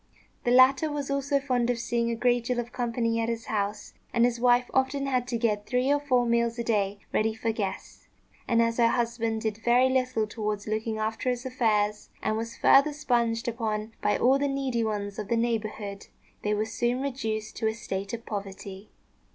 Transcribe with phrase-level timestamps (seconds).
[0.45, 3.93] The latter was also fond of seeing a great deal of company at his house,
[4.11, 7.51] and his wife often had to get three or four meals a day ready for
[7.51, 8.07] guests;
[8.47, 12.93] and, as her husband did very little towards looking after his affairs, and was further
[12.93, 16.07] sponged upon by all the needy ones of the neighbourhood,
[16.41, 18.89] they were soon reduced to a state of poverty.